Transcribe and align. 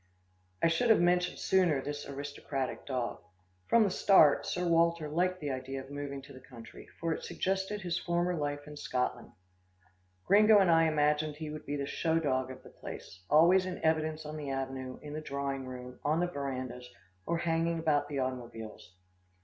I 0.63 0.67
should 0.67 0.89
have 0.89 0.99
mentioned 0.99 1.37
sooner 1.37 1.79
this 1.79 2.09
aristocratic 2.09 2.87
dog. 2.87 3.19
From 3.67 3.83
the 3.83 3.91
start, 3.91 4.47
Sir 4.47 4.65
Walter 4.67 5.07
liked 5.07 5.39
the 5.39 5.51
idea 5.51 5.79
of 5.79 5.91
moving 5.91 6.23
to 6.23 6.33
the 6.33 6.39
country, 6.39 6.87
for 6.99 7.13
it 7.13 7.23
suggested 7.23 7.81
his 7.81 7.99
former 7.99 8.35
life 8.35 8.65
in 8.65 8.75
Scotland. 8.75 9.31
Gringo 10.25 10.57
and 10.57 10.71
I 10.71 10.85
imagined 10.87 11.35
he 11.35 11.51
would 11.51 11.67
be 11.67 11.75
the 11.75 11.85
show 11.85 12.17
dog 12.17 12.49
of 12.49 12.63
the 12.63 12.71
place 12.71 13.19
always 13.29 13.67
in 13.67 13.77
evidence 13.85 14.25
on 14.25 14.37
the 14.37 14.49
avenue, 14.49 14.97
in 15.03 15.13
the 15.13 15.21
drawing 15.21 15.67
room, 15.67 15.99
on 16.03 16.19
the 16.19 16.25
verandas, 16.27 16.89
or 17.27 17.37
hanging 17.37 17.77
about 17.77 18.07
the 18.09 18.17
automobiles. 18.17 18.95